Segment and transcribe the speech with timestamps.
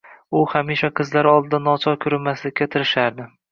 [0.37, 3.33] U hamisha qizlari oldida nochor ko‘rinmaslikka tirishardi